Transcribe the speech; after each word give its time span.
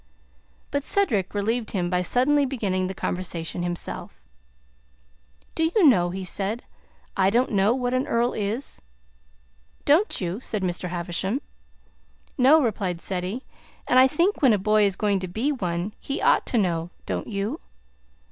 But 0.71 0.83
Cedric 0.83 1.35
relieved 1.35 1.69
him 1.77 1.87
by 1.87 2.01
suddenly 2.01 2.43
beginning 2.43 2.87
the 2.87 2.95
conversation 2.95 3.61
himself. 3.61 4.19
"Do 5.53 5.69
you 5.75 5.83
know," 5.85 6.09
he 6.09 6.25
said, 6.25 6.63
"I 7.15 7.29
don't 7.29 7.51
know 7.51 7.75
what 7.75 7.93
an 7.93 8.07
earl 8.07 8.33
is?" 8.33 8.81
"Don't 9.85 10.19
you?" 10.19 10.39
said 10.39 10.63
Mr. 10.63 10.89
Havisham. 10.89 11.39
"No," 12.35 12.59
replied 12.63 12.99
Ceddie. 12.99 13.43
"And 13.87 13.99
I 13.99 14.07
think 14.07 14.41
when 14.41 14.53
a 14.53 14.57
boy 14.57 14.85
is 14.87 14.95
going 14.95 15.19
to 15.19 15.27
be 15.27 15.51
one, 15.51 15.93
he 15.99 16.19
ought 16.19 16.47
to 16.47 16.57
know. 16.57 16.89
Don't 17.05 17.27
you?" 17.27 17.59